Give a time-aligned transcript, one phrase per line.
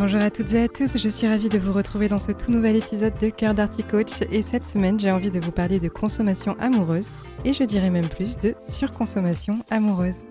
[0.00, 2.50] Bonjour à toutes et à tous, je suis ravie de vous retrouver dans ce tout
[2.50, 5.90] nouvel épisode de Cœur d'Arty Coach et cette semaine j'ai envie de vous parler de
[5.90, 7.10] consommation amoureuse
[7.44, 10.24] et je dirais même plus de surconsommation amoureuse.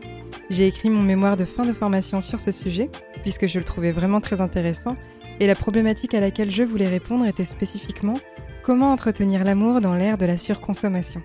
[0.49, 2.89] J'ai écrit mon mémoire de fin de formation sur ce sujet
[3.21, 4.97] puisque je le trouvais vraiment très intéressant
[5.39, 8.17] et la problématique à laquelle je voulais répondre était spécifiquement
[8.63, 11.21] comment entretenir l'amour dans l'ère de la surconsommation.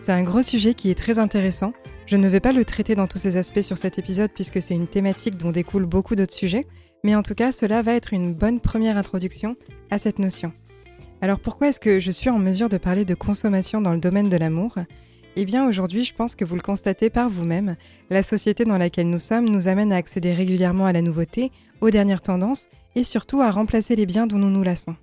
[0.00, 1.74] C'est un gros sujet qui est très intéressant.
[2.06, 4.74] Je ne vais pas le traiter dans tous ses aspects sur cet épisode puisque c'est
[4.74, 6.66] une thématique dont découlent beaucoup d'autres sujets,
[7.04, 9.56] mais en tout cas, cela va être une bonne première introduction
[9.90, 10.52] à cette notion.
[11.20, 14.28] Alors pourquoi est-ce que je suis en mesure de parler de consommation dans le domaine
[14.28, 14.76] de l'amour?
[15.36, 17.76] Eh bien aujourd'hui, je pense que vous le constatez par vous-même,
[18.10, 21.50] la société dans laquelle nous sommes nous amène à accéder régulièrement à la nouveauté,
[21.80, 24.96] aux dernières tendances et surtout à remplacer les biens dont nous nous lassons.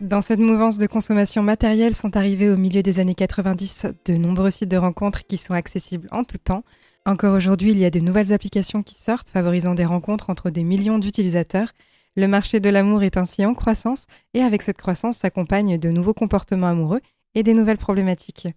[0.00, 4.50] Dans cette mouvance de consommation matérielle sont arrivés au milieu des années 90 de nombreux
[4.50, 6.64] sites de rencontres qui sont accessibles en tout temps,
[7.06, 10.64] encore aujourd'hui, il y a de nouvelles applications qui sortent, favorisant des rencontres entre des
[10.64, 11.72] millions d'utilisateurs.
[12.16, 16.14] Le marché de l'amour est ainsi en croissance, et avec cette croissance s'accompagnent de nouveaux
[16.14, 17.02] comportements amoureux
[17.34, 18.48] et des nouvelles problématiques.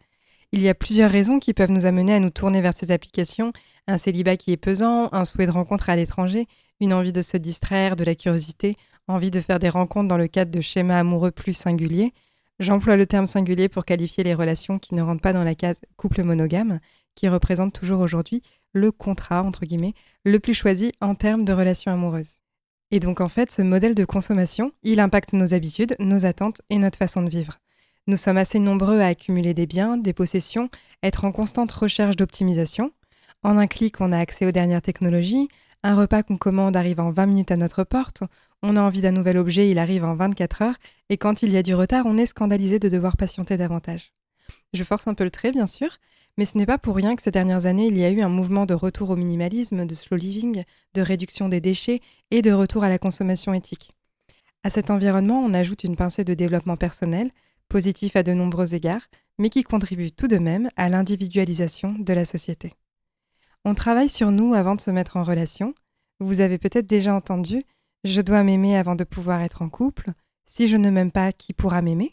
[0.54, 3.52] Il y a plusieurs raisons qui peuvent nous amener à nous tourner vers ces applications.
[3.86, 6.46] Un célibat qui est pesant, un souhait de rencontre à l'étranger,
[6.80, 8.78] une envie de se distraire, de la curiosité,
[9.10, 12.14] envie de faire des rencontres dans le cadre de schémas amoureux plus singuliers.
[12.60, 15.82] J'emploie le terme singulier pour qualifier les relations qui ne rentrent pas dans la case
[15.98, 16.80] couple monogame,
[17.18, 18.42] qui représente toujours aujourd'hui
[18.74, 22.44] le contrat, entre guillemets, le plus choisi en termes de relations amoureuses.
[22.92, 26.78] Et donc en fait, ce modèle de consommation, il impacte nos habitudes, nos attentes et
[26.78, 27.58] notre façon de vivre.
[28.06, 30.70] Nous sommes assez nombreux à accumuler des biens, des possessions,
[31.04, 32.92] être en constante recherche d'optimisation.
[33.44, 35.50] En un clic, on a accès aux dernières technologies,
[35.84, 38.24] un repas qu'on commande arrive en 20 minutes à notre porte,
[38.64, 40.78] on a envie d'un nouvel objet, il arrive en 24 heures,
[41.10, 44.14] et quand il y a du retard, on est scandalisé de devoir patienter davantage.
[44.74, 45.98] Je force un peu le trait, bien sûr,
[46.38, 48.30] mais ce n'est pas pour rien que ces dernières années, il y a eu un
[48.30, 52.00] mouvement de retour au minimalisme, de slow living, de réduction des déchets
[52.30, 53.92] et de retour à la consommation éthique.
[54.64, 57.32] À cet environnement, on ajoute une pincée de développement personnel,
[57.70, 59.08] positif à de nombreux égards,
[59.40, 62.72] mais qui contribue tout de même à l'individualisation de la société.
[63.66, 65.74] On travaille sur nous avant de se mettre en relation.
[66.20, 67.64] Vous avez peut-être déjà entendu
[68.04, 70.12] Je dois m'aimer avant de pouvoir être en couple.
[70.46, 72.12] Si je ne m'aime pas, qui pourra m'aimer?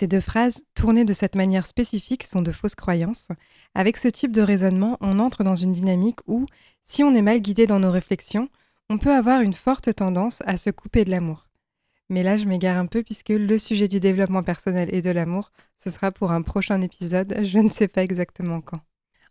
[0.00, 3.28] Ces deux phrases, tournées de cette manière spécifique, sont de fausses croyances.
[3.74, 6.46] Avec ce type de raisonnement, on entre dans une dynamique où,
[6.84, 8.48] si on est mal guidé dans nos réflexions,
[8.88, 11.48] on peut avoir une forte tendance à se couper de l'amour.
[12.08, 15.52] Mais là, je m'égare un peu puisque le sujet du développement personnel et de l'amour,
[15.76, 18.80] ce sera pour un prochain épisode, je ne sais pas exactement quand.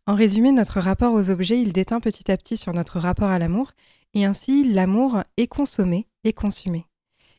[0.05, 3.39] En résumé, notre rapport aux objets, il déteint petit à petit sur notre rapport à
[3.39, 3.71] l'amour,
[4.13, 6.85] et ainsi l'amour est consommé et consumé.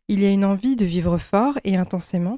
[0.09, 2.37] Il y a une envie de vivre fort et intensément,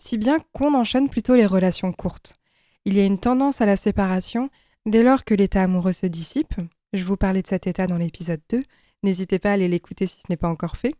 [0.00, 2.38] si bien qu'on enchaîne plutôt les relations courtes.
[2.86, 4.48] Il y a une tendance à la séparation
[4.86, 6.54] dès lors que l'état amoureux se dissipe.
[6.94, 8.64] Je vous parlais de cet état dans l'épisode 2,
[9.02, 10.94] n'hésitez pas à aller l'écouter si ce n'est pas encore fait.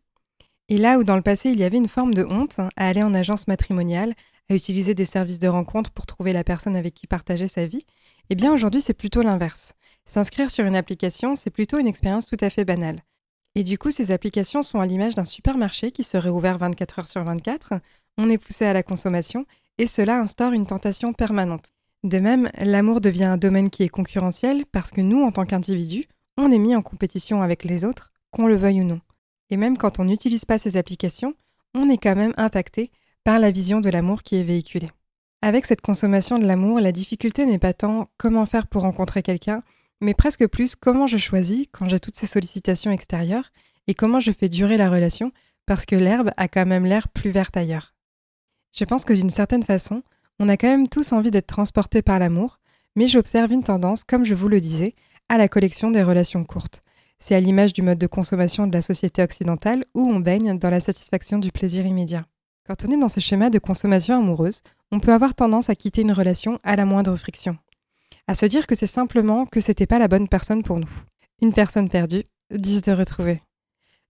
[0.69, 3.03] Et là où dans le passé il y avait une forme de honte à aller
[3.03, 4.12] en agence matrimoniale,
[4.50, 7.87] à utiliser des services de rencontre pour trouver la personne avec qui partager sa vie,
[8.28, 9.72] eh bien aujourd'hui c'est plutôt l'inverse.
[10.05, 13.03] S'inscrire sur une application, c'est plutôt une expérience tout à fait banale.
[13.56, 17.09] Et du coup, ces applications sont à l'image d'un supermarché qui serait ouvert 24 heures
[17.09, 17.75] sur 24,
[18.19, 19.47] on est poussé à la consommation
[19.78, 21.71] et cela instaure une tentation permanente.
[22.03, 26.04] De même, l'amour devient un domaine qui est concurrentiel parce que nous, en tant qu'individus,
[26.37, 29.00] on est mis en compétition avec les autres, qu'on le veuille ou non.
[29.50, 31.34] Et même quand on n'utilise pas ces applications,
[31.75, 32.91] on est quand même impacté
[33.25, 34.90] par la vision de l'amour qui est véhiculée.
[35.43, 39.62] Avec cette consommation de l'amour, la difficulté n'est pas tant comment faire pour rencontrer quelqu'un,
[40.00, 43.50] mais presque plus comment je choisis quand j'ai toutes ces sollicitations extérieures
[43.87, 45.32] et comment je fais durer la relation
[45.67, 47.94] parce que l'herbe a quand même l'air plus verte ailleurs.
[48.72, 50.02] Je pense que d'une certaine façon,
[50.38, 52.61] on a quand même tous envie d'être transportés par l'amour,
[52.96, 54.94] mais j'observe une tendance, comme je vous le disais,
[55.28, 56.82] à la collection des relations courtes.
[57.19, 60.70] C'est à l'image du mode de consommation de la société occidentale où on baigne dans
[60.70, 62.25] la satisfaction du plaisir immédiat.
[62.67, 66.02] Quand on est dans ce schéma de consommation amoureuse, on peut avoir tendance à quitter
[66.02, 67.58] une relation à la moindre friction.
[68.26, 70.90] À se dire que c'est simplement que c'était pas la bonne personne pour nous.
[71.43, 73.43] Une personne perdue, dix de retrouver.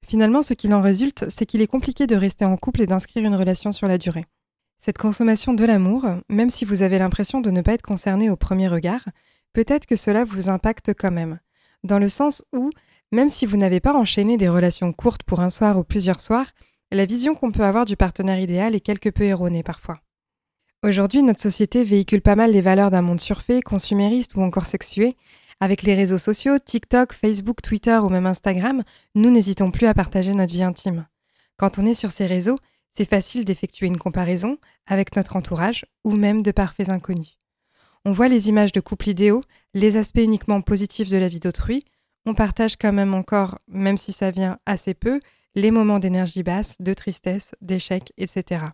[0.06, 3.24] Finalement, ce qu'il en résulte, c'est qu'il est compliqué de rester en couple et d'inscrire
[3.24, 4.24] une relation sur la durée.
[4.82, 8.36] Cette consommation de l'amour, même si vous avez l'impression de ne pas être concerné au
[8.36, 9.06] premier regard,
[9.52, 11.38] peut-être que cela vous impacte quand même,
[11.84, 12.70] dans le sens où
[13.12, 16.46] Même si vous n'avez pas enchaîné des relations courtes pour un soir ou plusieurs soirs,
[16.92, 20.00] la vision qu'on peut avoir du partenaire idéal est quelque peu erronée parfois.
[20.82, 25.14] Aujourd'hui, notre société véhicule pas mal les valeurs d'un monde surfait, consumériste ou encore sexué.
[25.60, 28.82] Avec les réseaux sociaux, TikTok, Facebook, Twitter ou même Instagram,
[29.14, 31.06] nous n'hésitons plus à partager notre vie intime.
[31.58, 32.56] Quand on est sur ces réseaux,
[32.92, 37.38] c'est facile d'effectuer une comparaison avec notre entourage ou même de parfaits inconnus.
[38.04, 39.42] On voit les images de couples idéaux,
[39.74, 41.84] les aspects uniquement positifs de la vie d'autrui,
[42.26, 45.20] on partage quand même encore, même si ça vient assez peu,
[45.54, 48.66] les moments d'énergie basse, de tristesse, d'échec, etc.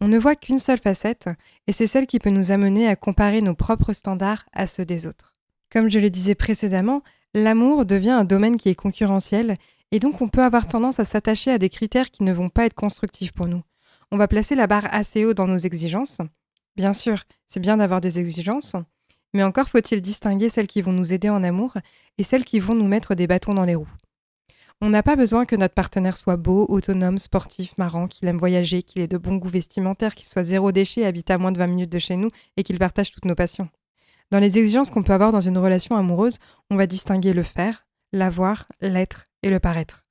[0.00, 1.28] On ne voit qu'une seule facette,
[1.66, 5.06] et c'est celle qui peut nous amener à comparer nos propres standards à ceux des
[5.06, 5.34] autres.
[5.70, 7.02] Comme je le disais précédemment,
[7.34, 9.56] l'amour devient un domaine qui est concurrentiel,
[9.92, 12.66] et donc on peut avoir tendance à s'attacher à des critères qui ne vont pas
[12.66, 13.62] être constructifs pour nous.
[14.10, 16.18] On va placer la barre assez haut dans nos exigences.
[16.76, 18.74] Bien sûr, c'est bien d'avoir des exigences,
[19.34, 21.74] mais encore faut-il distinguer celles qui vont nous aider en amour
[22.16, 23.92] et celles qui vont nous mettre des bâtons dans les roues.
[24.80, 28.84] On n'a pas besoin que notre partenaire soit beau, autonome, sportif, marrant, qu'il aime voyager,
[28.84, 31.66] qu'il ait de bons goûts vestimentaires, qu'il soit zéro déchet, habite à moins de 20
[31.66, 33.68] minutes de chez nous et qu'il partage toutes nos passions.
[34.30, 36.38] Dans les exigences qu'on peut avoir dans une relation amoureuse,
[36.70, 40.06] on va distinguer le faire, l'avoir, l'être et le paraître.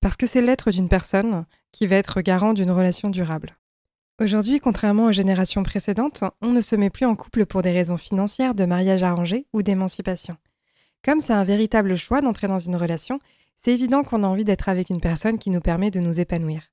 [0.00, 3.56] Parce que c'est l'être d'une personne qui va être garant d'une relation durable.
[4.20, 7.96] Aujourd'hui, contrairement aux générations précédentes, on ne se met plus en couple pour des raisons
[7.96, 10.36] financières, de mariage arrangé ou d'émancipation.
[11.02, 13.18] Comme c'est un véritable choix d'entrer dans une relation,
[13.56, 16.70] c'est évident qu'on a envie d'être avec une personne qui nous permet de nous épanouir.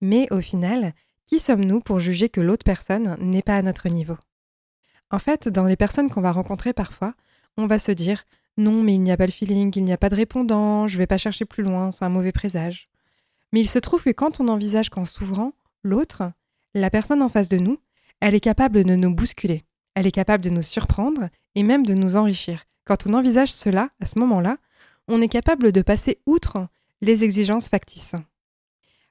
[0.00, 0.92] Mais au final,
[1.26, 4.16] qui sommes-nous pour juger que l'autre personne n'est pas à notre niveau?
[5.10, 7.14] En fait, dans les personnes qu'on va rencontrer parfois,
[7.56, 8.24] on va se dire
[8.56, 10.98] non, mais il n'y a pas le feeling, il n'y a pas de répondant, je
[10.98, 12.88] vais pas chercher plus loin, c'est un mauvais présage.
[13.52, 15.52] Mais il se trouve que quand on envisage qu'en s'ouvrant,
[15.82, 16.30] l'autre,
[16.74, 17.78] la personne en face de nous,
[18.20, 19.64] elle est capable de nous bousculer,
[19.94, 22.64] elle est capable de nous surprendre et même de nous enrichir.
[22.84, 24.58] Quand on envisage cela, à ce moment-là,
[25.08, 26.68] on est capable de passer outre
[27.00, 28.14] les exigences factices.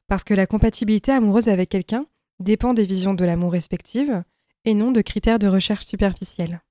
[0.08, 2.06] Parce que la compatibilité amoureuse avec quelqu'un
[2.40, 4.24] dépend des visions de l'amour respectives
[4.66, 6.62] et non de critères de recherche superficiels.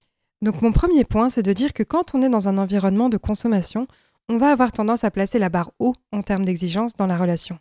[0.43, 3.17] Donc mon premier point, c'est de dire que quand on est dans un environnement de
[3.17, 3.87] consommation,
[4.29, 7.61] on va avoir tendance à placer la barre haut en termes d'exigence dans la relation.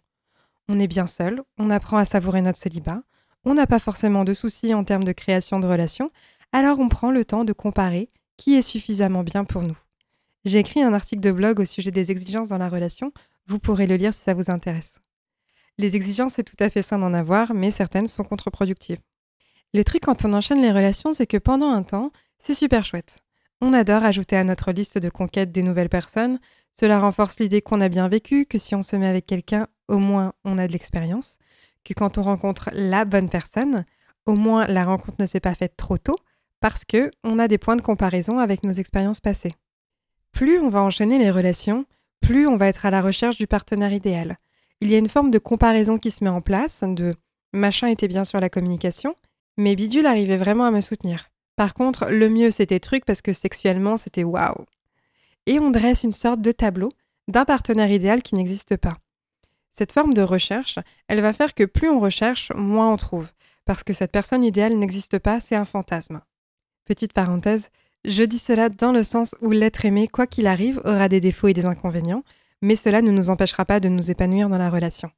[0.68, 3.04] On est bien seul, on apprend à savourer notre célibat,
[3.46, 6.12] on n'a pas forcément de soucis en termes de création de relations,
[6.52, 9.78] alors on prend le temps de comparer qui est suffisamment bien pour nous.
[10.44, 13.12] J'ai écrit un article de blog au sujet des exigences dans la relation,
[13.46, 15.00] vous pourrez le lire si ça vous intéresse.
[15.78, 19.00] Les exigences, c'est tout à fait sain d'en avoir, mais certaines sont contre-productives.
[19.74, 22.12] Le truc quand on enchaîne les relations, c'est que pendant un temps,
[22.42, 23.20] c'est super chouette.
[23.62, 26.40] On adore ajouter à notre liste de conquêtes des nouvelles personnes,
[26.74, 30.00] cela renforce l'idée qu'on a bien vécu, que si on se met avec quelqu'un, au
[30.00, 31.38] moins on a de l'expérience,
[31.84, 33.86] que quand on rencontre la bonne personne,
[34.26, 36.18] au moins la rencontre ne s'est pas faite trop tôt,
[36.60, 39.54] parce que on a des points de comparaison avec nos expériences passées.
[40.32, 41.86] Plus on va enchaîner les relations,
[42.22, 44.38] plus on va être à la recherche du partenaire idéal.
[44.80, 47.16] Il y a une forme de comparaison qui se met en place, de
[47.54, 49.16] machin était bien sur la communication,
[49.58, 51.31] mais bidule arrivait vraiment à me soutenir.
[51.62, 54.66] Par contre, le mieux c'était truc parce que sexuellement c'était waouh.
[55.46, 56.90] Et on dresse une sorte de tableau
[57.28, 58.98] d'un partenaire idéal qui n'existe pas.
[59.72, 63.28] Cette forme de recherche, elle va faire que plus on recherche, moins on trouve,
[63.64, 66.22] parce que cette personne idéale n'existe pas, c'est un fantasme.
[66.86, 67.70] Petite parenthèse,
[68.06, 71.50] je dis cela dans le sens où l'être aimé, quoi qu'il arrive, aura des défauts
[71.50, 72.24] et des inconvénients,
[72.64, 75.12] mais cela ne nous empêchera pas de nous épanouir dans la relation.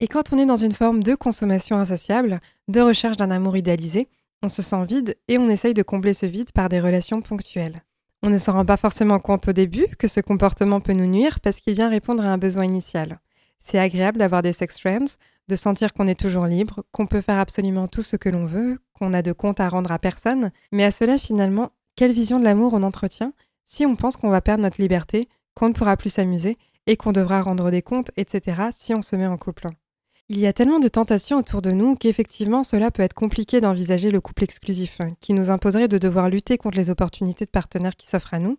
[0.00, 4.08] Et quand on est dans une forme de consommation insatiable, de recherche d'un amour idéalisé,
[4.42, 7.82] on se sent vide et on essaye de combler ce vide par des relations ponctuelles.
[8.22, 11.40] On ne s'en rend pas forcément compte au début que ce comportement peut nous nuire
[11.40, 13.20] parce qu'il vient répondre à un besoin initial.
[13.58, 15.16] C'est agréable d'avoir des sex friends,
[15.48, 18.80] de sentir qu'on est toujours libre, qu'on peut faire absolument tout ce que l'on veut,
[18.92, 22.44] qu'on a de compte à rendre à personne, mais à cela finalement, quelle vision de
[22.44, 23.32] l'amour on entretient
[23.64, 26.56] si on pense qu'on va perdre notre liberté, qu'on ne pourra plus s'amuser
[26.86, 28.62] et qu'on devra rendre des comptes, etc.
[28.72, 29.68] si on se met en couple?
[30.34, 34.10] Il y a tellement de tentations autour de nous qu'effectivement cela peut être compliqué d'envisager
[34.10, 37.96] le couple exclusif, hein, qui nous imposerait de devoir lutter contre les opportunités de partenaires
[37.96, 38.56] qui s'offrent à nous,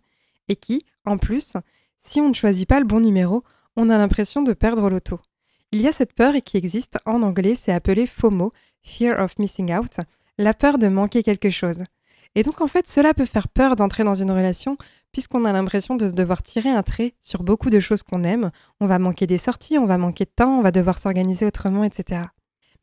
[0.50, 1.54] et qui, en plus,
[1.98, 3.44] si on ne choisit pas le bon numéro,
[3.76, 5.20] on a l'impression de perdre l'auto.
[5.72, 8.54] Il y a cette peur qui existe, en anglais c'est appelé FOMO,
[8.84, 9.98] Fear of Missing Out,
[10.38, 11.86] la peur de manquer quelque chose.
[12.36, 14.78] Et donc en fait, cela peut faire peur d'entrer dans une relation
[15.14, 18.52] puisqu'on a l'impression de devoir tirer un trait sur beaucoup de choses qu'on aime.
[18.82, 21.86] On va manquer des sorties, on va manquer de temps, on va devoir s'organiser autrement,
[21.86, 22.24] etc.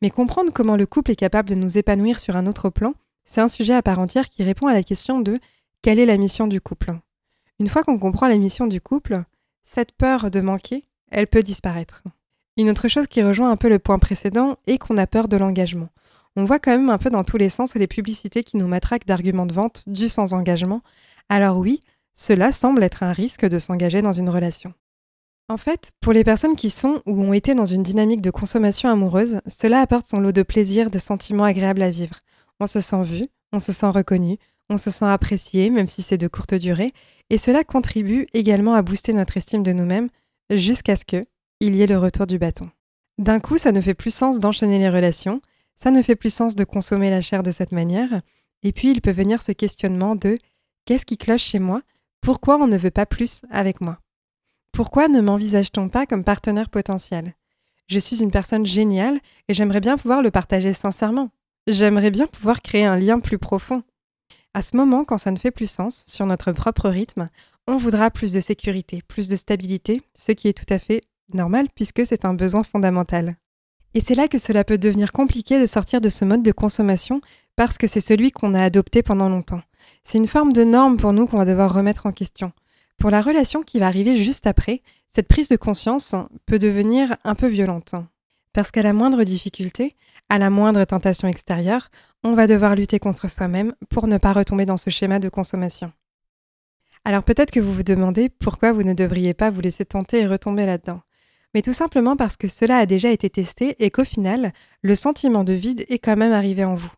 [0.01, 2.95] Mais comprendre comment le couple est capable de nous épanouir sur un autre plan,
[3.25, 5.39] c'est un sujet à part entière qui répond à la question de
[5.83, 6.93] quelle est la mission du couple?
[7.59, 9.23] Une fois qu'on comprend la mission du couple,
[9.63, 12.01] cette peur de manquer, elle peut disparaître.
[12.57, 15.37] Une autre chose qui rejoint un peu le point précédent est qu'on a peur de
[15.37, 15.89] l'engagement
[16.35, 19.05] on voit quand même un peu dans tous les sens les publicités qui nous matraquent
[19.05, 20.81] d'arguments de vente du sans engagement.
[21.29, 21.79] Alors oui,
[22.13, 24.73] cela semble être un risque de s'engager dans une relation.
[25.49, 28.89] En fait, pour les personnes qui sont ou ont été dans une dynamique de consommation
[28.89, 32.15] amoureuse, cela apporte son lot de plaisir, de sentiments agréables à vivre.
[32.59, 34.37] On se sent vu, on se sent reconnu,
[34.69, 36.93] on se sent apprécié, même si c'est de courte durée,
[37.29, 40.09] et cela contribue également à booster notre estime de nous-mêmes
[40.49, 41.25] jusqu'à ce que
[41.59, 42.69] il y ait le retour du bâton.
[43.17, 45.41] D'un coup, ça ne fait plus sens d'enchaîner les relations,
[45.75, 48.21] ça ne fait plus sens de consommer la chair de cette manière,
[48.63, 50.37] et puis il peut venir ce questionnement de
[50.85, 51.81] qu'est-ce qui cloche chez moi?
[52.21, 53.97] Pourquoi on ne veut pas plus avec moi?
[54.71, 57.33] Pourquoi ne m'envisage-t-on pas comme partenaire potentiel?
[57.87, 61.31] Je suis une personne géniale et j'aimerais bien pouvoir le partager sincèrement.
[61.65, 63.81] J'aimerais bien pouvoir créer un lien plus profond.
[64.53, 67.27] À ce moment, quand ça ne fait plus sens, sur notre propre rythme,
[67.65, 71.01] on voudra plus de sécurité, plus de stabilité, ce qui est tout à fait
[71.33, 73.33] normal puisque c'est un besoin fondamental.
[73.95, 77.19] Et c'est là que cela peut devenir compliqué de sortir de ce mode de consommation
[77.55, 79.61] parce que c'est celui qu'on a adopté pendant longtemps.
[80.03, 82.51] C'est une forme de norme pour nous qu'on va devoir remettre en question.
[82.97, 87.35] Pour la relation qui va arriver juste après, cette prise de conscience peut devenir un
[87.35, 87.95] peu violente.
[88.53, 89.95] Parce qu'à la moindre difficulté,
[90.29, 91.89] à la moindre tentation extérieure,
[92.23, 95.91] on va devoir lutter contre soi-même pour ne pas retomber dans ce schéma de consommation.
[97.03, 100.27] Alors peut-être que vous vous demandez pourquoi vous ne devriez pas vous laisser tenter et
[100.27, 101.01] retomber là-dedans.
[101.53, 105.43] Mais tout simplement parce que cela a déjà été testé et qu'au final, le sentiment
[105.43, 106.91] de vide est quand même arrivé en vous.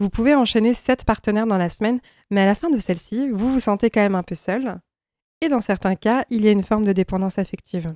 [0.00, 3.52] Vous pouvez enchaîner 7 partenaires dans la semaine, mais à la fin de celle-ci, vous
[3.52, 4.80] vous sentez quand même un peu seul.
[5.42, 7.86] Et dans certains cas, il y a une forme de dépendance affective.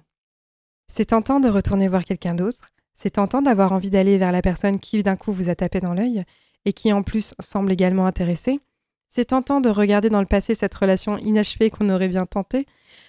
[0.93, 4.79] C'est tentant de retourner voir quelqu'un d'autre, c'est tentant d'avoir envie d'aller vers la personne
[4.79, 6.25] qui d'un coup vous a tapé dans l'œil
[6.67, 8.61] et qui en plus semble également intéressée.
[9.09, 12.67] C'est tentant de regarder dans le passé cette relation inachevée qu'on aurait bien tentée.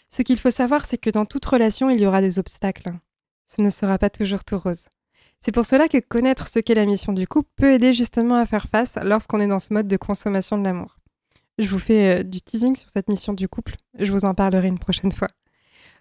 [0.07, 2.93] Ce qu'il faut savoir, c'est que dans toute relation, il y aura des obstacles.
[3.45, 4.87] Ce ne sera pas toujours tout rose.
[5.39, 8.45] C'est pour cela que connaître ce qu'est la mission du couple peut aider justement à
[8.45, 10.97] faire face lorsqu'on est dans ce mode de consommation de l'amour.
[11.57, 14.67] Je vous fais euh, du teasing sur cette mission du couple, je vous en parlerai
[14.67, 15.29] une prochaine fois.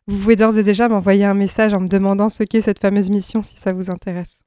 [0.06, 3.08] Vous pouvez d'ores et déjà m'envoyer un message en me demandant ce qu'est cette fameuse
[3.08, 4.42] mission si ça vous intéresse.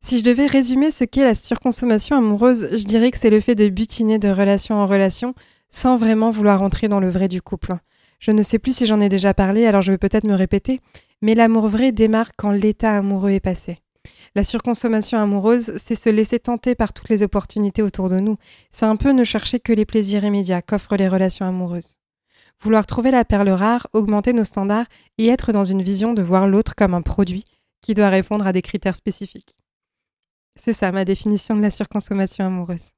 [0.00, 3.54] Si je devais résumer ce qu'est la surconsommation amoureuse, je dirais que c'est le fait
[3.54, 5.34] de butiner de relation en relation
[5.68, 7.74] sans vraiment vouloir entrer dans le vrai du couple.
[8.20, 10.80] Je ne sais plus si j'en ai déjà parlé, alors je vais peut-être me répéter,
[11.20, 13.78] mais l'amour vrai démarre quand l'état amoureux est passé.
[14.34, 18.36] La surconsommation amoureuse, c'est se laisser tenter par toutes les opportunités autour de nous.
[18.70, 21.98] C'est un peu ne chercher que les plaisirs immédiats qu'offrent les relations amoureuses.
[22.60, 24.86] Vouloir trouver la perle rare, augmenter nos standards
[25.16, 27.44] et être dans une vision de voir l'autre comme un produit
[27.80, 29.56] qui doit répondre à des critères spécifiques.
[30.56, 32.94] C'est ça ma définition de la surconsommation amoureuse.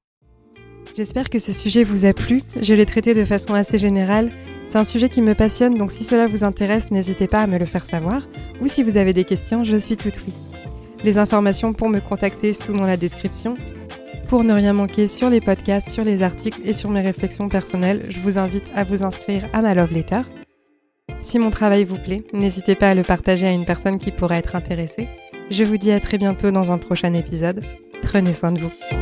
[0.97, 2.43] J'espère que ce sujet vous a plu.
[2.61, 4.33] Je l'ai traité de façon assez générale.
[4.67, 7.59] C'est un sujet qui me passionne, donc si cela vous intéresse, n'hésitez pas à me
[7.59, 8.23] le faire savoir.
[8.61, 10.33] Ou si vous avez des questions, je suis toute oui.
[11.03, 13.57] Les informations pour me contacter sont dans la description.
[14.29, 18.07] Pour ne rien manquer sur les podcasts, sur les articles et sur mes réflexions personnelles,
[18.11, 20.21] je vous invite à vous inscrire à ma love letter.
[21.23, 24.39] Si mon travail vous plaît, n'hésitez pas à le partager à une personne qui pourrait
[24.39, 25.09] être intéressée.
[25.51, 27.65] Je vous dis à très bientôt dans un prochain épisode.
[28.03, 29.00] Prenez soin de vous.